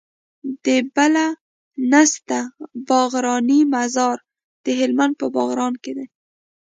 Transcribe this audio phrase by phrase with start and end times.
[0.65, 1.25] د بله
[1.91, 2.39] نسته
[2.89, 4.17] باغرانی مزار
[4.65, 6.07] د هلمند په باغران کي دی